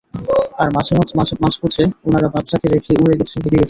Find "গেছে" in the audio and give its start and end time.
3.19-3.35, 3.49-3.59